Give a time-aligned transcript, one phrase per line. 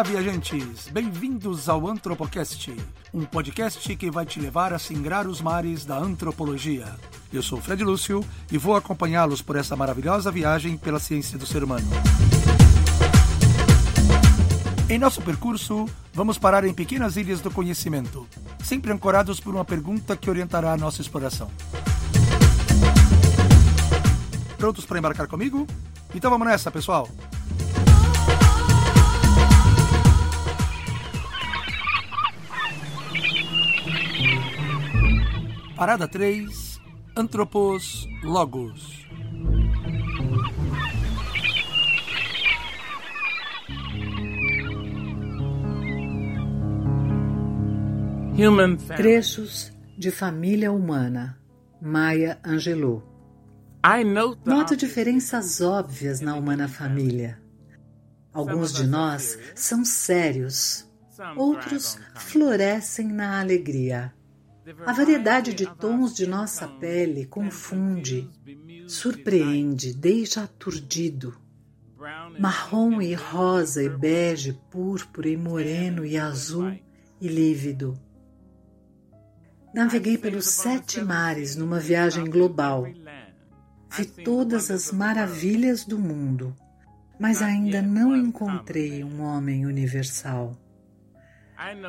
[0.00, 0.88] Olá, viajantes!
[0.90, 2.74] Bem-vindos ao Antropocast,
[3.12, 6.86] um podcast que vai te levar a singrar os mares da antropologia.
[7.30, 11.62] Eu sou Fred Lúcio e vou acompanhá-los por essa maravilhosa viagem pela ciência do ser
[11.62, 11.86] humano.
[14.88, 18.26] Em nosso percurso, vamos parar em pequenas ilhas do conhecimento,
[18.64, 21.50] sempre ancorados por uma pergunta que orientará a nossa exploração.
[24.56, 25.66] Prontos para embarcar comigo?
[26.14, 27.06] Então vamos nessa, pessoal!
[35.80, 36.78] Parada 3
[37.16, 39.08] Antropos Logos.
[48.94, 51.40] Trechos de Família Humana.
[51.80, 53.02] Maya Angelou.
[54.44, 57.40] Noto diferenças óbvias na humana família.
[58.34, 60.86] Alguns de nós são sérios,
[61.38, 64.12] outros florescem na alegria.
[64.86, 68.28] A variedade de tons de nossa pele confunde,
[68.86, 71.36] surpreende, deixa aturdido.
[72.38, 76.78] Marrom e rosa e bege, púrpura e moreno e azul
[77.20, 77.98] e lívido.
[79.74, 82.86] Naveguei pelos sete mares numa viagem global.
[83.90, 86.54] Vi todas as maravilhas do mundo,
[87.18, 90.56] mas ainda não encontrei um homem universal.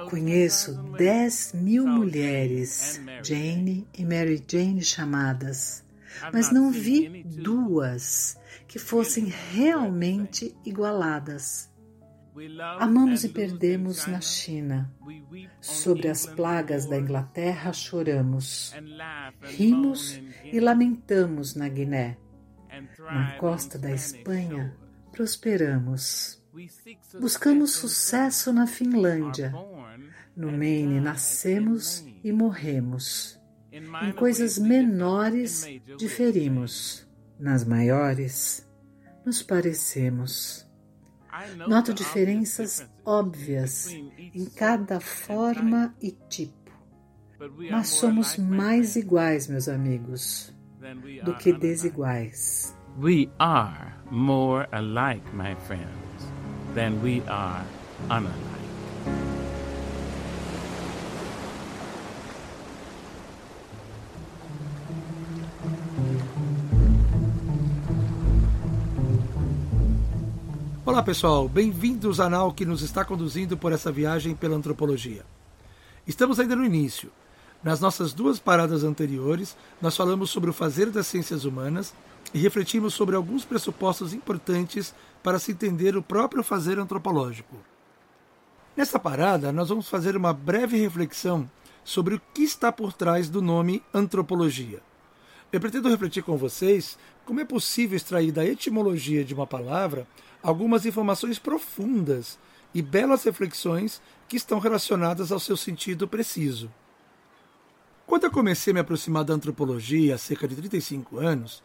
[0.10, 5.84] Conheço dez mil mulheres, Jane e Mary Jane chamadas,
[6.34, 11.72] mas não vi duas que fossem realmente igualadas.
[12.80, 14.92] Amamos e perdemos na China.
[15.62, 18.74] Sobre as plagas da Inglaterra choramos.
[19.42, 22.18] Rimos e lamentamos na Guiné.
[23.00, 24.76] Na costa da Espanha
[25.12, 26.41] prosperamos.
[27.20, 29.54] Buscamos sucesso na Finlândia.
[30.36, 33.40] No Maine nascemos e morremos.
[33.72, 35.66] Em coisas menores
[35.98, 37.08] diferimos.
[37.40, 38.68] Nas maiores
[39.26, 40.68] nos parecemos.
[41.68, 46.72] Noto diferenças óbvias em cada forma e tipo.
[47.72, 50.54] Mas somos mais iguais, meus amigos,
[51.24, 52.76] do que desiguais.
[53.00, 56.11] We are more alike, my friends
[56.74, 57.66] than we are
[58.10, 58.52] unalike.
[70.86, 75.24] Olá pessoal, bem-vindos ao canal que nos está conduzindo por essa viagem pela antropologia.
[76.06, 77.10] Estamos ainda no início.
[77.64, 81.94] Nas nossas duas paradas anteriores, nós falamos sobre o fazer das ciências humanas
[82.34, 87.56] e refletimos sobre alguns pressupostos importantes para se entender o próprio fazer antropológico.
[88.76, 91.50] Nesta parada, nós vamos fazer uma breve reflexão
[91.84, 94.82] sobre o que está por trás do nome antropologia.
[95.52, 100.08] Eu pretendo refletir com vocês como é possível extrair da etimologia de uma palavra
[100.42, 102.40] algumas informações profundas
[102.74, 106.72] e belas reflexões que estão relacionadas ao seu sentido preciso.
[108.08, 111.62] Quando eu comecei a me aproximar da antropologia há cerca de 35 anos,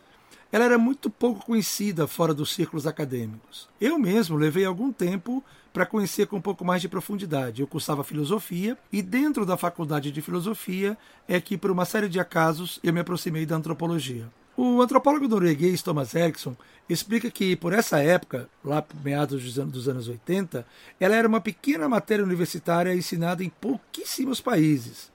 [0.52, 3.68] ela era muito pouco conhecida fora dos círculos acadêmicos.
[3.80, 5.42] Eu mesmo levei algum tempo
[5.72, 7.60] para conhecer com um pouco mais de profundidade.
[7.60, 10.96] Eu cursava filosofia e dentro da faculdade de filosofia
[11.28, 14.26] é que, por uma série de acasos, eu me aproximei da antropologia.
[14.56, 16.56] O antropólogo norueguês Thomas Eriksson
[16.88, 20.66] explica que, por essa época, lá meados dos anos 80,
[20.98, 25.10] ela era uma pequena matéria universitária ensinada em pouquíssimos países.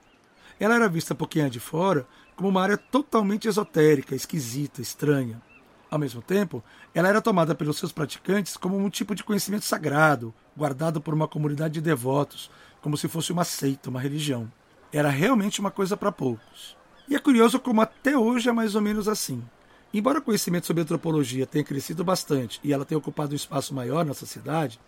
[0.59, 2.05] Ela era vista por quem é de fora
[2.41, 5.39] como uma área totalmente esotérica, esquisita, estranha.
[5.91, 10.33] Ao mesmo tempo, ela era tomada pelos seus praticantes como um tipo de conhecimento sagrado,
[10.57, 12.49] guardado por uma comunidade de devotos,
[12.81, 14.51] como se fosse uma seita, uma religião.
[14.91, 16.75] Era realmente uma coisa para poucos.
[17.07, 19.43] E é curioso como até hoje é mais ou menos assim.
[19.93, 24.03] Embora o conhecimento sobre antropologia tenha crescido bastante e ela tenha ocupado um espaço maior
[24.03, 24.79] na sociedade,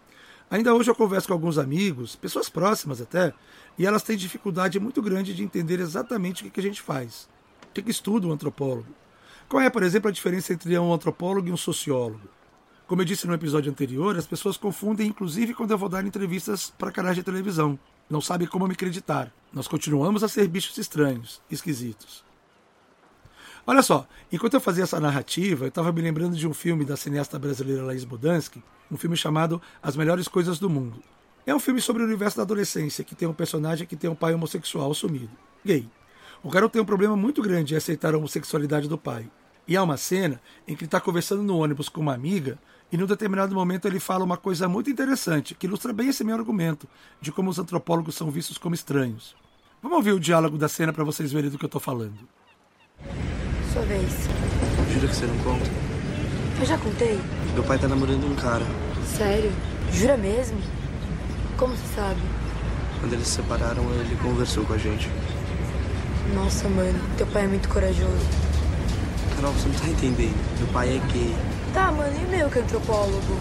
[0.50, 3.32] ainda hoje eu converso com alguns amigos, pessoas próximas até,
[3.78, 7.32] e elas têm dificuldade muito grande de entender exatamente o que a gente faz.
[7.76, 8.86] O que estuda um antropólogo?
[9.50, 12.30] Qual é, por exemplo, a diferença entre um antropólogo e um sociólogo?
[12.86, 16.72] Como eu disse no episódio anterior, as pessoas confundem, inclusive quando eu vou dar entrevistas
[16.78, 17.80] para canais de televisão.
[18.08, 19.34] Não sabem como me acreditar.
[19.52, 22.24] Nós continuamos a ser bichos estranhos, esquisitos.
[23.66, 26.96] Olha só, enquanto eu fazia essa narrativa, eu estava me lembrando de um filme da
[26.96, 31.02] cineasta brasileira Laís Bodansky, um filme chamado As Melhores Coisas do Mundo.
[31.44, 34.16] É um filme sobre o universo da adolescência, que tem um personagem que tem um
[34.16, 35.32] pai homossexual sumido,
[35.66, 35.90] gay.
[36.44, 39.30] O garoto tem um problema muito grande em aceitar a homossexualidade do pai.
[39.66, 42.60] E há uma cena em que ele está conversando no ônibus com uma amiga
[42.94, 46.36] E num determinado momento ele fala uma coisa muito interessante, que ilustra bem esse meu
[46.36, 46.88] argumento,
[47.20, 49.36] de como os antropólogos são vistos como estranhos.
[49.82, 52.14] Vamos ouvir o diálogo da cena para vocês verem do que eu estou falando.
[53.74, 54.12] Sua vez.
[54.94, 55.66] Jura que você não conta?
[56.60, 57.20] Eu já contei.
[57.56, 58.64] Meu pai tá namorando um cara.
[59.18, 59.52] Sério?
[59.92, 60.60] Jura mesmo?
[61.58, 62.22] Como você sabe?
[63.00, 65.10] Quando eles se separaram, ele conversou com a gente.
[66.32, 68.26] Nossa, mano, teu pai é muito corajoso.
[69.36, 70.60] Carol, você não tá entendendo.
[70.60, 71.36] Meu pai é gay.
[71.74, 73.38] Tá, mano, e meu que é antropólogo?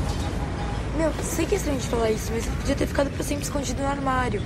[0.96, 3.80] Meu, sei que é estranho de falar isso, mas podia ter ficado pra sempre escondido
[3.80, 4.42] no armário.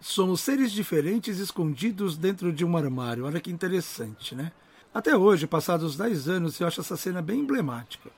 [0.00, 3.24] Somos seres diferentes escondidos dentro de um armário.
[3.24, 4.52] Olha que interessante, né?
[4.92, 8.10] Até hoje, passados 10 anos, eu acho essa cena bem emblemática.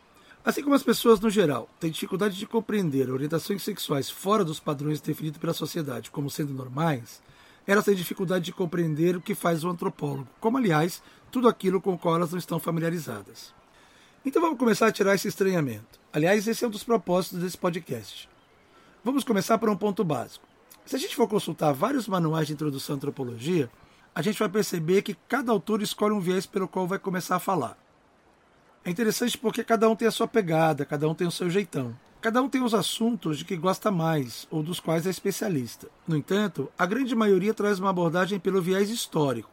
[0.44, 5.00] Assim como as pessoas no geral têm dificuldade de compreender orientações sexuais fora dos padrões
[5.00, 7.22] definidos pela sociedade como sendo normais,
[7.66, 11.94] elas têm dificuldade de compreender o que faz o antropólogo, como aliás tudo aquilo com
[11.94, 13.52] o qual elas não estão familiarizadas.
[14.24, 16.00] Então vamos começar a tirar esse estranhamento.
[16.12, 18.28] Aliás, esse é um dos propósitos desse podcast.
[19.04, 20.46] Vamos começar por um ponto básico.
[20.84, 23.70] Se a gente for consultar vários manuais de introdução à antropologia,
[24.14, 27.40] a gente vai perceber que cada autor escolhe um viés pelo qual vai começar a
[27.40, 27.76] falar.
[28.84, 31.94] É interessante porque cada um tem a sua pegada, cada um tem o seu jeitão.
[32.26, 35.88] Cada um tem os assuntos de que gosta mais ou dos quais é especialista.
[36.08, 39.48] No entanto, a grande maioria traz uma abordagem pelo viés histórico,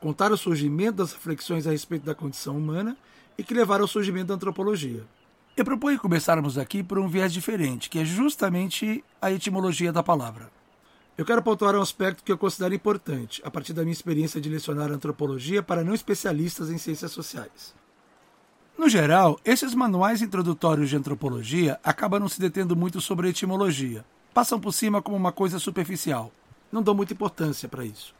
[0.00, 2.96] contar o surgimento das reflexões a respeito da condição humana
[3.36, 5.04] e que levaram ao surgimento da antropologia.
[5.56, 10.48] Eu proponho começarmos aqui por um viés diferente, que é justamente a etimologia da palavra.
[11.18, 14.48] Eu quero pontuar um aspecto que eu considero importante, a partir da minha experiência de
[14.48, 17.74] lecionar antropologia para não especialistas em ciências sociais.
[18.76, 24.04] No geral, esses manuais introdutórios de antropologia acabam não se detendo muito sobre a etimologia.
[24.32, 26.32] Passam por cima como uma coisa superficial.
[26.70, 28.14] Não dão muita importância para isso.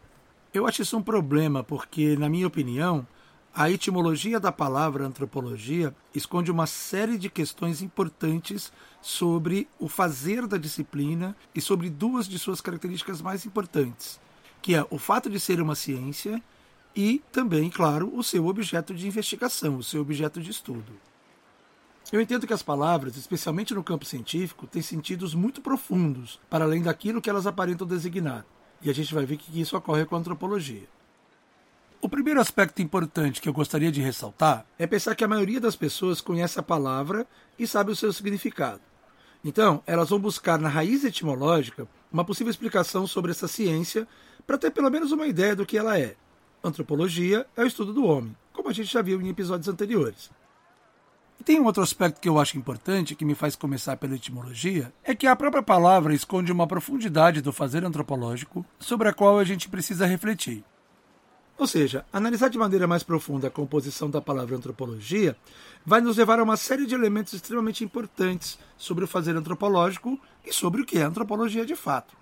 [0.52, 3.06] Eu acho isso um problema porque, na minha opinião,
[3.54, 8.70] a etimologia da palavra antropologia esconde uma série de questões importantes
[9.00, 14.20] sobre o fazer da disciplina e sobre duas de suas características mais importantes,
[14.60, 16.43] que é o fato de ser uma ciência
[16.94, 20.93] e também, claro, o seu objeto de investigação, o seu objeto de estudo.
[22.12, 26.83] Eu entendo que as palavras, especialmente no campo científico, têm sentidos muito profundos, para além
[26.83, 28.44] daquilo que elas aparentam designar.
[28.83, 30.87] E a gente vai ver que isso ocorre com a antropologia.
[32.03, 35.77] O primeiro aspecto importante que eu gostaria de ressaltar é pensar que a maioria das
[35.77, 37.27] pessoas conhece a palavra
[37.59, 38.81] e sabe o seu significado.
[39.45, 44.06] Então, elas vão buscar na raiz etimológica uma possível explicação sobre essa ciência
[44.47, 46.17] para ter pelo menos uma ideia do que ela é.
[46.64, 50.31] Antropologia é o estudo do homem, como a gente já viu em episódios anteriores.
[51.41, 54.93] E tem um outro aspecto que eu acho importante, que me faz começar pela etimologia,
[55.03, 59.44] é que a própria palavra esconde uma profundidade do fazer antropológico sobre a qual a
[59.44, 60.62] gente precisa refletir.
[61.59, 65.37] Ou seja, analisar de maneira mais profunda a composição da palavra antropologia
[65.85, 70.17] vai nos levar a uma série de elementos extremamente importantes sobre o fazer antropológico
[70.47, 72.17] e sobre o que é antropologia de fato.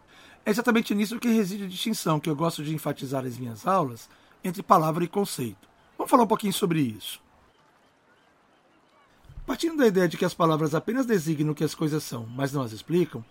[0.47, 4.09] É exatamente nisso que reside a distinção que eu gosto de enfatizar nas minhas aulas
[4.45, 5.69] entre palavra e conceito.
[5.97, 7.21] Vamos falar um pouquinho sobre isso.
[9.47, 12.53] Partindo da ideia de que as palavras apenas designam o que as coisas são, mas
[12.53, 13.25] não as explicam,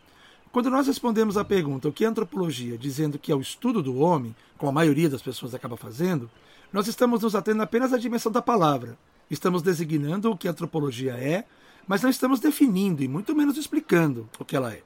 [0.51, 3.97] quando nós respondemos à pergunta o que é antropologia, dizendo que é o estudo do
[3.97, 6.29] homem, como a maioria das pessoas acaba fazendo,
[6.73, 8.97] nós estamos nos atendo apenas à dimensão da palavra.
[9.29, 11.45] Estamos designando o que a antropologia é,
[11.87, 14.81] mas não estamos definindo e muito menos explicando o que ela é.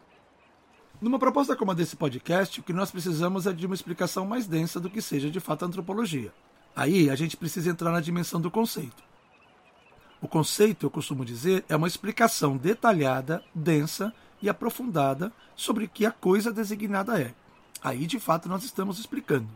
[1.03, 4.47] Numa proposta como a desse podcast, o que nós precisamos é de uma explicação mais
[4.47, 6.31] densa do que seja de fato a antropologia.
[6.73, 9.03] Aí a gente precisa entrar na dimensão do conceito.
[10.21, 16.05] O conceito, eu costumo dizer, é uma explicação detalhada, densa e aprofundada sobre o que
[16.05, 17.33] a coisa designada é.
[17.83, 19.49] Aí, de fato, nós estamos explicando.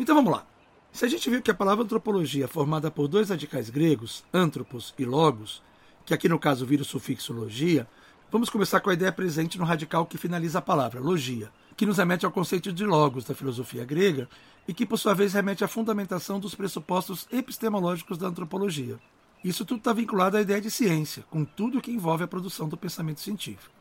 [0.00, 0.44] Então vamos lá.
[0.90, 4.92] Se a gente viu que a palavra antropologia é formada por dois radicais gregos, antropos
[4.98, 5.62] e logos,
[6.04, 7.86] que aqui no caso vira o sufixo logia,
[8.34, 11.98] vamos começar com a ideia presente no radical que finaliza a palavra, logia, que nos
[11.98, 14.28] remete ao conceito de logos da filosofia grega
[14.66, 18.98] e que, por sua vez, remete à fundamentação dos pressupostos epistemológicos da antropologia.
[19.44, 22.76] Isso tudo está vinculado à ideia de ciência, com tudo que envolve a produção do
[22.76, 23.72] pensamento científico.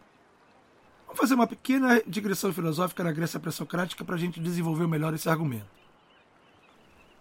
[1.07, 5.27] Vamos fazer uma pequena digressão filosófica na Grécia pré-socrática para a gente desenvolver melhor esse
[5.27, 5.65] argumento.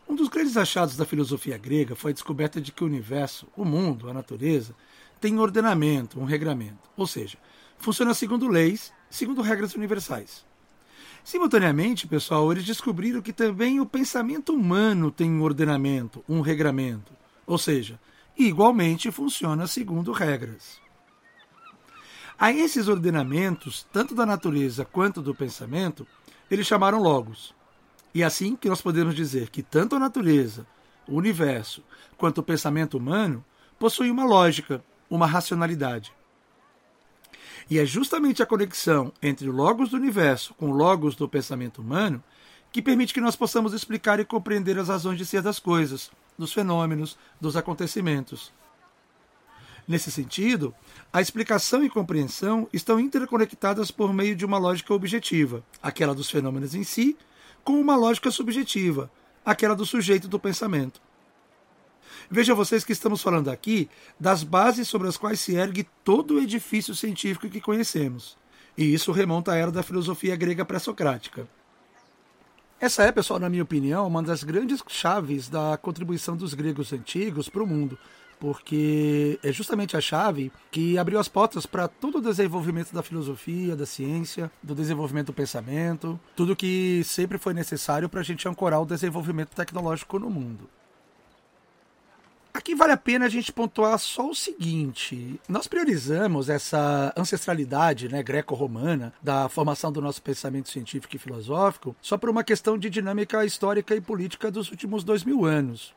[0.07, 3.65] Um dos grandes achados da filosofia grega foi a descoberta de que o universo, o
[3.65, 4.75] mundo, a natureza,
[5.23, 7.39] tem ordenamento, um regramento, ou seja,
[7.79, 10.45] funciona segundo leis, segundo regras universais.
[11.23, 17.13] Simultaneamente, pessoal, eles descobriram que também o pensamento humano tem um ordenamento, um regramento,
[17.47, 18.01] ou seja,
[18.37, 20.81] igualmente funciona segundo regras.
[22.37, 26.05] A esses ordenamentos, tanto da natureza quanto do pensamento,
[26.51, 27.55] eles chamaram logos.
[28.13, 30.67] E é assim que nós podemos dizer que tanto a natureza,
[31.07, 31.81] o universo,
[32.19, 33.45] quanto o pensamento humano
[33.79, 34.83] possuem uma lógica,
[35.15, 36.11] uma racionalidade.
[37.69, 41.83] E é justamente a conexão entre o logos do universo com o logos do pensamento
[41.83, 42.25] humano
[42.73, 46.55] que permite que nós possamos explicar e compreender as razões de ser das coisas, dos
[46.55, 48.51] fenômenos, dos acontecimentos.
[49.87, 50.75] Nesse sentido,
[51.13, 56.75] a explicação e compreensão estão interconectadas por meio de uma lógica objetiva, aquela dos fenômenos
[56.75, 57.19] em si,
[57.63, 59.11] com uma lógica subjetiva,
[59.45, 61.03] aquela do sujeito do pensamento.
[62.31, 63.89] Veja vocês que estamos falando aqui
[64.19, 68.37] das bases sobre as quais se ergue todo o edifício científico que conhecemos.
[68.77, 71.47] E isso remonta à era da filosofia grega pré-socrática.
[72.81, 77.49] Essa é, pessoal, na minha opinião, uma das grandes chaves da contribuição dos gregos antigos
[77.49, 77.97] para o mundo,
[78.41, 83.77] porque é justamente a chave que abriu as portas para todo o desenvolvimento da filosofia,
[83.77, 88.83] da ciência, do desenvolvimento do pensamento, tudo que sempre foi necessário para a gente ancorar
[88.83, 90.69] o desenvolvimento tecnológico no mundo.
[92.55, 98.23] Aqui vale a pena a gente pontuar só o seguinte: nós priorizamos essa ancestralidade né,
[98.23, 103.45] greco-romana da formação do nosso pensamento científico e filosófico só por uma questão de dinâmica
[103.45, 105.95] histórica e política dos últimos dois mil anos.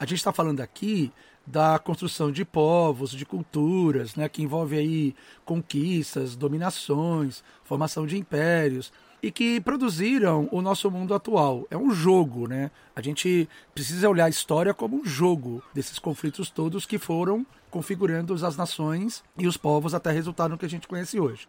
[0.00, 1.12] A gente está falando aqui
[1.46, 8.92] da construção de povos, de culturas, né, que envolve aí conquistas, dominações, formação de impérios
[9.22, 11.66] e que produziram o nosso mundo atual.
[11.70, 12.70] É um jogo, né?
[12.94, 18.34] A gente precisa olhar a história como um jogo desses conflitos todos que foram configurando
[18.34, 21.48] as nações e os povos até resultar no que a gente conhece hoje.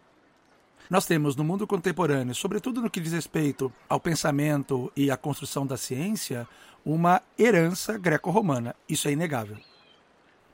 [0.88, 5.66] Nós temos no mundo contemporâneo, sobretudo no que diz respeito ao pensamento e à construção
[5.66, 6.46] da ciência,
[6.84, 8.76] uma herança greco-romana.
[8.88, 9.56] Isso é inegável.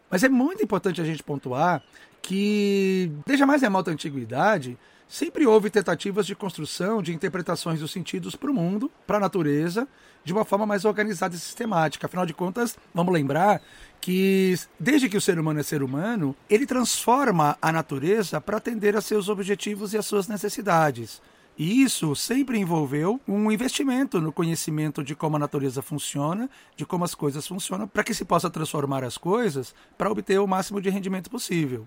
[0.08, 1.82] Mas é muito importante a gente pontuar
[2.22, 4.78] que, desde a mais remota antiguidade,
[5.10, 9.88] sempre houve tentativas de construção de interpretações dos sentidos para o mundo, para a natureza,
[10.24, 12.06] de uma forma mais organizada e sistemática.
[12.06, 13.60] Afinal de contas, vamos lembrar
[14.00, 18.96] que, desde que o ser humano é ser humano, ele transforma a natureza para atender
[18.96, 21.20] a seus objetivos e às suas necessidades.
[21.58, 27.04] E isso sempre envolveu um investimento no conhecimento de como a natureza funciona, de como
[27.04, 30.88] as coisas funcionam, para que se possa transformar as coisas para obter o máximo de
[30.88, 31.86] rendimento possível.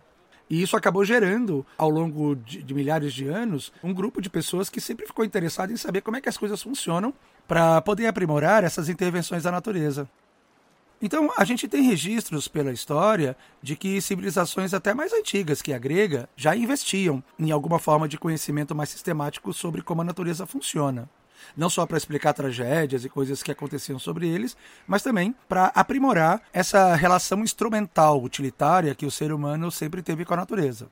[0.49, 4.69] E isso acabou gerando, ao longo de, de, milhares de anos, um grupo de pessoas
[4.69, 7.13] que sempre ficou interessado em saber como é que as coisas funcionam
[7.47, 10.07] para poder aprimorar essas intervenções da natureza.
[11.01, 15.77] Então, a gente tem registros pela história de que civilizações até mais antigas que a
[15.77, 21.09] grega já investiam em alguma forma de conhecimento mais sistemático sobre como a natureza funciona
[21.55, 24.55] não só para explicar tragédias e coisas que aconteciam sobre eles,
[24.87, 30.33] mas também para aprimorar essa relação instrumental, utilitária que o ser humano sempre teve com
[30.33, 30.89] a natureza.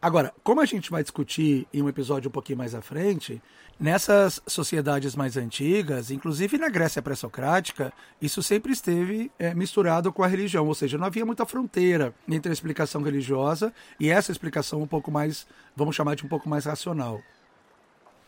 [0.00, 3.42] Agora, como a gente vai discutir em um episódio um pouquinho mais à frente,
[3.80, 10.28] nessas sociedades mais antigas, inclusive na Grécia pré-socrática, isso sempre esteve é, misturado com a
[10.28, 14.86] religião, ou seja, não havia muita fronteira entre a explicação religiosa e essa explicação um
[14.86, 17.20] pouco mais, vamos chamar de um pouco mais racional.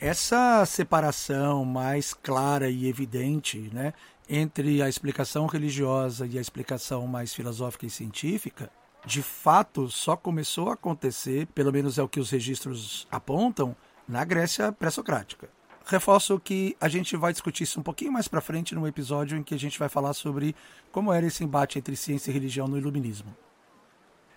[0.00, 3.92] Essa separação mais clara e evidente né,
[4.26, 8.70] entre a explicação religiosa e a explicação mais filosófica e científica,
[9.04, 13.76] de fato só começou a acontecer, pelo menos é o que os registros apontam,
[14.08, 15.50] na Grécia pré-socrática.
[15.84, 19.42] Reforço que a gente vai discutir isso um pouquinho mais para frente no episódio em
[19.42, 20.56] que a gente vai falar sobre
[20.90, 23.36] como era esse embate entre ciência e religião no iluminismo.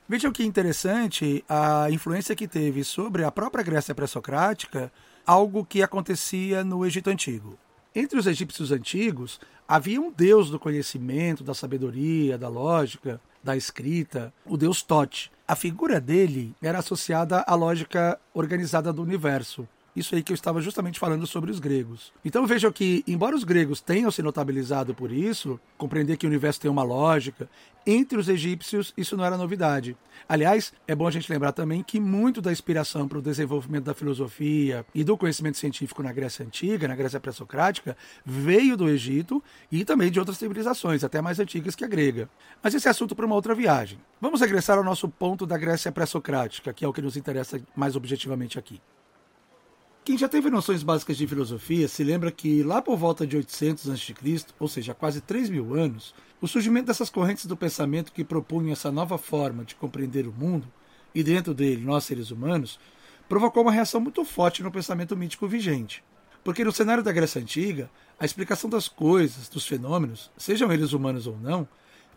[0.10, 4.92] Vejam que interessante a influência que teve sobre a própria Grécia pré-socrática
[5.26, 7.58] algo que acontecia no Egito Antigo.
[7.96, 14.34] Entre os egípcios antigos, havia um deus do conhecimento, da sabedoria, da lógica, da escrita,
[14.46, 15.32] o deus Tote.
[15.48, 20.62] A figura dele era associada à lógica organizada do universo, isso aí que eu estava
[20.62, 22.12] justamente falando sobre os gregos.
[22.24, 26.62] Então vejam que, embora os gregos tenham se notabilizado por isso, compreender que o universo
[26.62, 27.50] tem uma lógica,
[27.86, 29.96] entre os egípcios isso não era novidade.
[30.28, 33.94] Aliás, é bom a gente lembrar também que muito da inspiração para o desenvolvimento da
[33.94, 37.96] filosofia e do conhecimento científico na Grécia Antiga, na Grécia pré-socrática,
[38.26, 42.30] veio do Egito e também de outras civilizações, até mais antigas que a grega.
[42.62, 44.00] Mas esse é assunto para uma outra viagem.
[44.20, 47.96] Vamos regressar ao nosso ponto da Grécia pré-socrática, que é o que nos interessa mais
[47.96, 48.82] objetivamente aqui.
[50.06, 53.90] Quem já teve noções básicas de filosofia se lembra que lá por volta de 800
[53.90, 58.22] a.C., ou seja, há quase 3 mil anos, o surgimento dessas correntes do pensamento que
[58.22, 60.68] propunham essa nova forma de compreender o mundo,
[61.16, 62.78] e dentro dele nós seres humanos,
[63.30, 66.04] provocou uma reação muito forte no pensamento mítico vigente.
[66.44, 71.28] Porque no cenário da Grécia Antiga, a explicação das coisas, dos fenômenos, sejam eles humanos
[71.28, 71.66] ou não,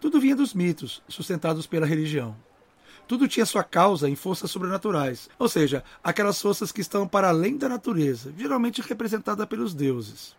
[0.01, 2.37] tudo vinha dos mitos, sustentados pela religião.
[3.07, 7.57] Tudo tinha sua causa em forças sobrenaturais, ou seja, aquelas forças que estão para além
[7.57, 10.35] da natureza, geralmente representada pelos deuses.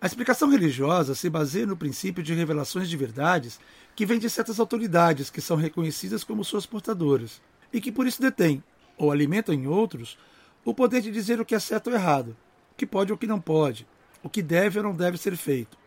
[0.00, 3.60] A explicação religiosa se baseia no princípio de revelações de verdades
[3.94, 7.40] que vem de certas autoridades que são reconhecidas como suas portadoras
[7.72, 8.62] e que por isso detêm,
[8.98, 10.18] ou alimentam em outros,
[10.64, 12.36] o poder de dizer o que é certo ou errado,
[12.72, 13.86] o que pode ou o que não pode,
[14.22, 15.78] o que deve ou não deve ser feito,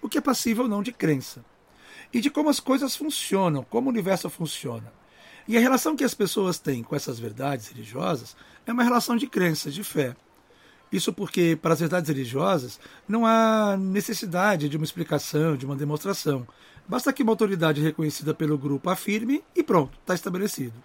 [0.00, 1.44] o que é passível ou não de crença,
[2.12, 4.99] e de como as coisas funcionam, como o universo funciona.
[5.50, 9.26] E a relação que as pessoas têm com essas verdades religiosas é uma relação de
[9.26, 10.14] crença, de fé.
[10.92, 12.78] Isso porque, para as verdades religiosas,
[13.08, 16.46] não há necessidade de uma explicação, de uma demonstração.
[16.86, 20.80] Basta que uma autoridade reconhecida pelo grupo afirme e pronto, está estabelecido.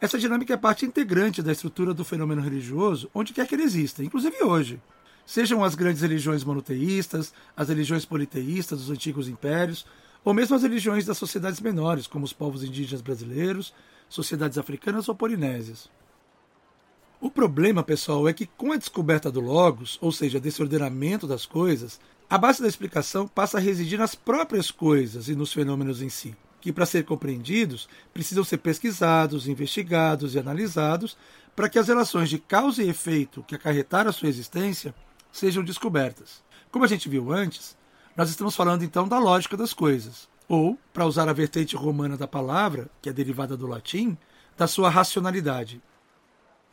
[0.00, 4.02] Essa dinâmica é parte integrante da estrutura do fenômeno religioso, onde quer que ele exista,
[4.02, 4.82] inclusive hoje.
[5.24, 9.86] Sejam as grandes religiões monoteístas, as religiões politeístas dos antigos impérios,
[10.24, 13.72] ou mesmo as religiões das sociedades menores, como os povos indígenas brasileiros,
[14.08, 15.90] sociedades africanas ou polinésias.
[17.20, 21.46] O problema, pessoal, é que com a descoberta do Logos, ou seja, desse ordenamento das
[21.46, 26.08] coisas, a base da explicação passa a residir nas próprias coisas e nos fenômenos em
[26.08, 31.16] si, que, para ser compreendidos, precisam ser pesquisados, investigados e analisados
[31.54, 34.94] para que as relações de causa e efeito que acarretaram a sua existência
[35.32, 36.42] sejam descobertas.
[36.70, 37.76] Como a gente viu antes,
[38.16, 42.26] nós estamos falando então da lógica das coisas, ou, para usar a vertente romana da
[42.26, 44.16] palavra, que é derivada do latim,
[44.56, 45.82] da sua racionalidade.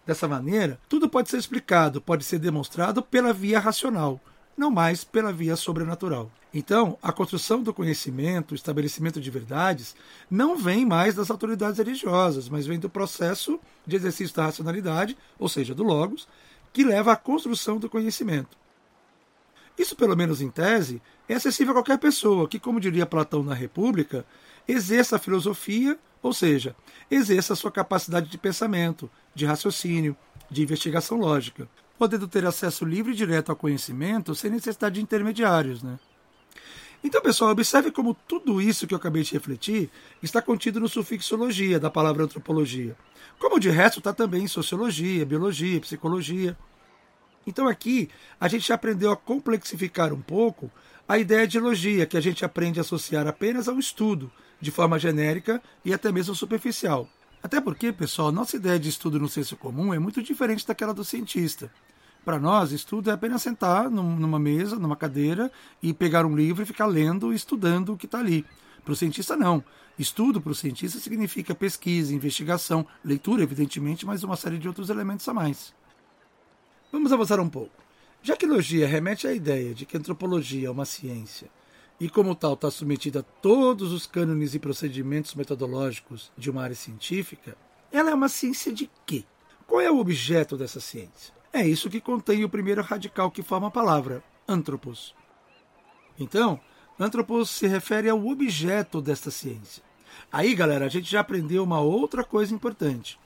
[0.05, 4.21] Dessa maneira, tudo pode ser explicado, pode ser demonstrado pela via racional,
[4.55, 6.31] não mais pela via sobrenatural.
[6.53, 9.95] Então, a construção do conhecimento, o estabelecimento de verdades,
[10.29, 15.49] não vem mais das autoridades religiosas, mas vem do processo de exercício da racionalidade, ou
[15.49, 16.27] seja, do Logos,
[16.71, 18.62] que leva à construção do conhecimento.
[19.77, 23.53] Isso, pelo menos em tese, é acessível a qualquer pessoa que, como diria Platão na
[23.53, 24.25] República,
[24.67, 26.75] exerça a filosofia, ou seja,
[27.09, 30.15] exerça a sua capacidade de pensamento, de raciocínio,
[30.49, 35.81] de investigação lógica, podendo ter acesso livre e direto ao conhecimento sem necessidade de intermediários.
[35.81, 35.97] Né?
[37.03, 39.89] Então, pessoal, observe como tudo isso que eu acabei de refletir
[40.21, 42.95] está contido no sufixologia da palavra antropologia.
[43.39, 46.57] Como de resto está também em sociologia, biologia, psicologia.
[47.45, 50.71] Então aqui a gente aprendeu a complexificar um pouco
[51.07, 54.97] a ideia de elogia, que a gente aprende a associar apenas ao estudo, de forma
[54.97, 57.07] genérica e até mesmo superficial.
[57.41, 61.03] Até porque, pessoal, nossa ideia de estudo no senso comum é muito diferente daquela do
[61.03, 61.69] cientista.
[62.23, 65.51] Para nós, estudo é apenas sentar numa mesa, numa cadeira
[65.81, 68.45] e pegar um livro e ficar lendo e estudando o que está ali.
[68.83, 69.61] Para o cientista, não.
[69.99, 75.27] Estudo para o cientista significa pesquisa, investigação, leitura, evidentemente, mas uma série de outros elementos
[75.27, 75.73] a mais.
[76.93, 77.71] Vamos avançar um pouco.
[78.21, 81.49] Já que elogia remete à ideia de que a antropologia é uma ciência
[81.99, 86.75] e, como tal, está submetida a todos os cânones e procedimentos metodológicos de uma área
[86.75, 87.57] científica,
[87.91, 89.25] ela é uma ciência de quê?
[89.65, 91.33] Qual é o objeto dessa ciência?
[91.51, 95.15] É isso que contém o primeiro radical que forma a palavra, antropos.
[96.19, 96.59] Então,
[96.99, 99.81] antropos se refere ao objeto desta ciência.
[100.31, 103.19] Aí, galera, a gente já aprendeu uma outra coisa importante.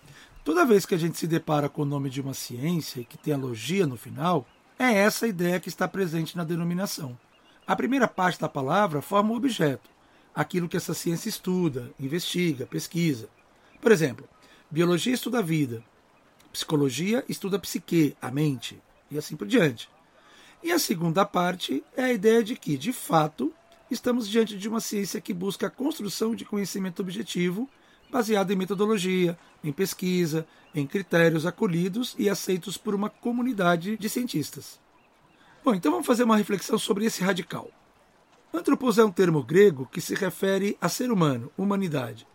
[0.48, 3.18] Toda vez que a gente se depara com o nome de uma ciência e que
[3.18, 4.48] tem a logia no final,
[4.80, 7.20] é essa a ideia que está presente na denominação.
[7.68, 9.90] A primeira parte da palavra forma o objeto,
[10.34, 13.28] aquilo que essa ciência estuda, investiga, pesquisa.
[13.82, 14.26] Por exemplo,
[14.72, 15.84] biologia estuda a vida,
[16.54, 18.82] psicologia estuda a psique, a mente,
[19.12, 19.90] e assim por diante.
[20.64, 23.54] E a segunda parte é a ideia de que, de fato,
[23.92, 27.70] estamos diante de uma ciência que busca a construção de conhecimento objetivo
[28.12, 34.80] baseado em metodologia, em pesquisa, em critérios acolhidos e aceitos por uma comunidade de cientistas.
[35.64, 37.70] Bom, então vamos fazer uma reflexão sobre esse radical.
[38.54, 42.26] Antropos é um termo grego que se refere a ser humano, humanidade.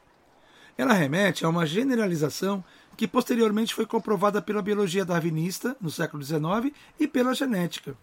[0.76, 2.62] Ela remete a uma generalização
[2.96, 7.96] que posteriormente foi comprovada pela biologia darwinista no século XIX e pela genética.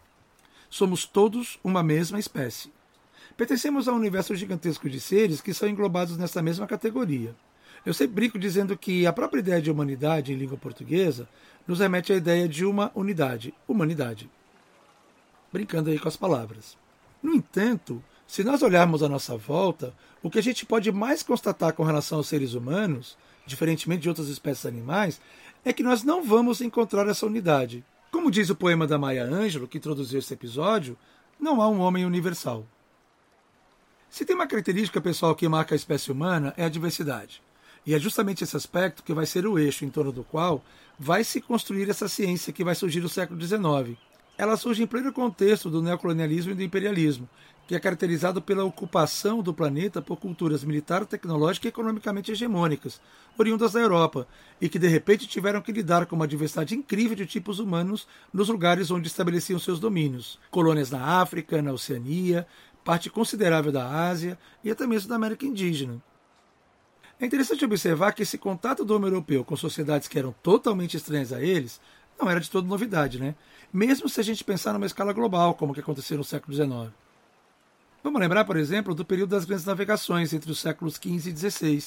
[0.69, 2.71] Somos todos uma mesma espécie.
[3.37, 7.35] Pertencemos a um universo gigantesco de seres que são englobados nessa mesma categoria.
[7.85, 11.27] Eu sempre brinco dizendo que a própria ideia de humanidade em língua portuguesa
[11.67, 14.29] nos remete à ideia de uma unidade, humanidade.
[15.51, 16.77] Brincando aí com as palavras.
[17.21, 21.73] No entanto, se nós olharmos à nossa volta, o que a gente pode mais constatar
[21.73, 25.19] com relação aos seres humanos, diferentemente de outras espécies animais,
[25.65, 27.83] é que nós não vamos encontrar essa unidade.
[28.11, 30.97] Como diz o poema da Maya Angelou, que introduziu esse episódio,
[31.39, 32.65] não há um homem universal.
[34.09, 37.41] Se tem uma característica pessoal que marca a espécie humana, é a diversidade.
[37.89, 40.63] E é justamente esse aspecto que vai ser o eixo em torno do qual
[40.99, 43.97] vai se construir essa ciência que vai surgir no século XIX.
[44.37, 47.27] Ela surge em pleno contexto do neocolonialismo e do imperialismo,
[47.67, 53.01] que é caracterizado pela ocupação do planeta por culturas militar, tecnológica e economicamente hegemônicas,
[53.35, 54.27] oriundas da Europa,
[54.61, 58.49] e que de repente tiveram que lidar com uma diversidade incrível de tipos humanos nos
[58.49, 60.37] lugares onde estabeleciam seus domínios.
[60.51, 62.45] Colônias na África, na Oceania,
[62.85, 65.99] parte considerável da Ásia e até mesmo da América Indígena.
[67.21, 71.33] É interessante observar que esse contato do homem europeu com sociedades que eram totalmente estranhas
[71.33, 71.81] a eles
[72.19, 73.35] não era de toda novidade, né?
[73.73, 76.93] Mesmo se a gente pensar numa escala global, como que aconteceu no século XIX.
[78.01, 81.83] Vamos lembrar, por exemplo, do período das grandes navegações entre os séculos XV e XVI.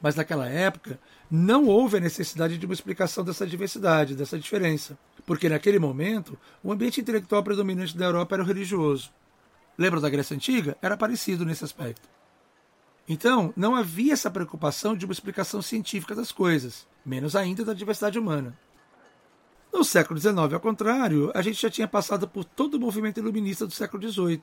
[0.00, 0.98] Mas naquela época
[1.28, 4.96] não houve a necessidade de uma explicação dessa diversidade, dessa diferença,
[5.26, 9.10] porque naquele momento o ambiente intelectual predominante da Europa era o religioso.
[9.76, 10.76] Lembra da Grécia Antiga?
[10.80, 12.08] Era parecido nesse aspecto.
[13.08, 18.18] Então, não havia essa preocupação de uma explicação científica das coisas, menos ainda da diversidade
[18.18, 18.56] humana.
[19.72, 23.66] No século XIX, ao contrário, a gente já tinha passado por todo o movimento iluminista
[23.66, 24.42] do século XVIII,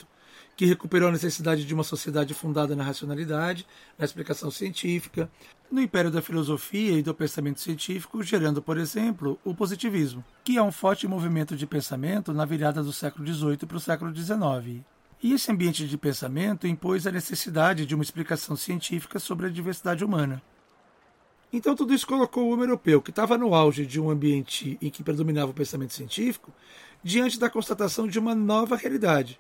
[0.58, 3.66] que recuperou a necessidade de uma sociedade fundada na racionalidade,
[3.98, 5.30] na explicação científica,
[5.72, 10.64] no império da filosofia e do pensamento científico, gerando, por exemplo, o positivismo, que é
[10.64, 14.84] um forte movimento de pensamento na virada do século XVIII para o século XIX.
[15.22, 20.04] E esse ambiente de pensamento impôs a necessidade de uma explicação científica sobre a diversidade
[20.04, 20.42] humana.
[21.52, 24.90] Então tudo isso colocou o homem europeu, que estava no auge de um ambiente em
[24.90, 26.54] que predominava o pensamento científico,
[27.04, 29.40] diante da constatação de uma nova realidade,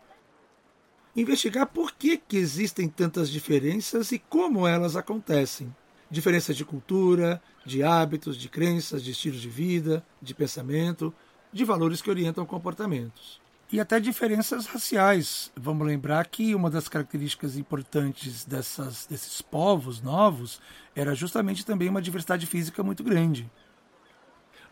[1.15, 5.73] investigar por que, que existem tantas diferenças e como elas acontecem.
[6.09, 11.13] Diferenças de cultura, de hábitos, de crenças, de estilos de vida, de pensamento,
[11.53, 13.39] de valores que orientam comportamentos.
[13.71, 15.51] E até diferenças raciais.
[15.55, 20.59] Vamos lembrar que uma das características importantes dessas, desses povos novos
[20.95, 23.49] era justamente também uma diversidade física muito grande.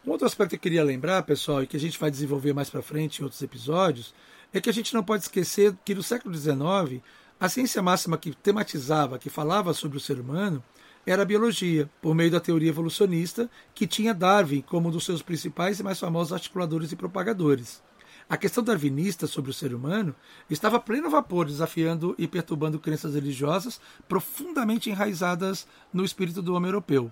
[0.03, 2.71] Um outro aspecto que eu queria lembrar, pessoal, e que a gente vai desenvolver mais
[2.71, 4.15] para frente em outros episódios,
[4.51, 7.03] é que a gente não pode esquecer que no século XIX,
[7.39, 10.63] a ciência máxima que tematizava, que falava sobre o ser humano,
[11.05, 15.21] era a biologia, por meio da teoria evolucionista, que tinha Darwin como um dos seus
[15.21, 17.85] principais e mais famosos articuladores e propagadores.
[18.29, 20.13] A questão darwinista sobre o ser humano
[20.49, 26.67] estava a pleno vapor, desafiando e perturbando crenças religiosas profundamente enraizadas no espírito do homem
[26.67, 27.11] europeu.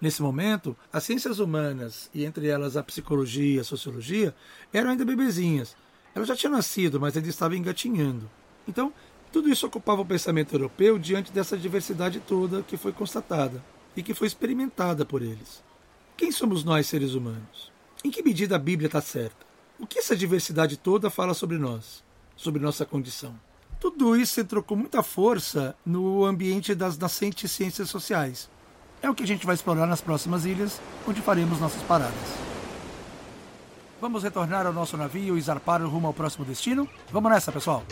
[0.00, 4.34] Nesse momento, as ciências humanas, e entre elas a psicologia e a sociologia,
[4.72, 5.76] eram ainda bebezinhas.
[6.14, 8.30] Elas já tinham nascido, mas ainda estavam engatinhando.
[8.68, 8.92] Então,
[9.32, 13.64] tudo isso ocupava o pensamento europeu diante dessa diversidade toda que foi constatada
[13.96, 15.64] e que foi experimentada por eles.
[16.16, 17.73] Quem somos nós, seres humanos?
[18.04, 19.46] Em que medida a Bíblia está certa?
[19.80, 22.04] O que essa diversidade toda fala sobre nós,
[22.36, 23.34] sobre nossa condição?
[23.80, 28.50] Tudo isso entrou com muita força no ambiente das nascentes ciências sociais,
[29.00, 32.14] é o que a gente vai explorar nas próximas ilhas, onde faremos nossas paradas.
[34.00, 36.86] Vamos retornar ao nosso navio e zarpar rumo ao próximo destino?
[37.10, 37.82] Vamos nessa, pessoal!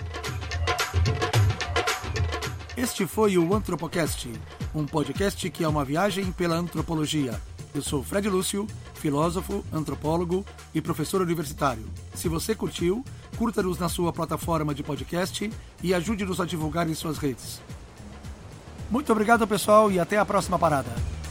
[2.76, 4.30] Este foi o Antropocast,
[4.74, 7.40] um podcast que é uma viagem pela antropologia.
[7.74, 8.66] Eu sou Fred Lúcio,
[9.02, 11.84] filósofo, antropólogo e professor universitário.
[12.14, 13.04] Se você curtiu,
[13.36, 15.50] curta-nos na sua plataforma de podcast
[15.82, 17.60] e ajude-nos a divulgar em suas redes.
[18.88, 21.21] Muito obrigado, pessoal, e até a próxima parada.